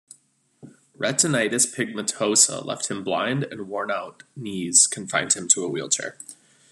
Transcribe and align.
Retinitis 0.97 1.67
pigmentosa 1.75 2.65
left 2.65 2.89
him 2.89 3.03
blind 3.03 3.43
and 3.43 3.67
worn 3.69 3.91
out 3.91 4.23
knees 4.35 4.87
confined 4.87 5.33
him 5.33 5.47
to 5.49 5.63
a 5.63 5.69
wheelchair. 5.69 6.17